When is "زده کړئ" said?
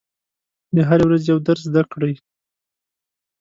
1.69-2.13